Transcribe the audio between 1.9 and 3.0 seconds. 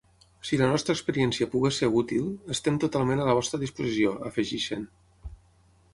útil, estem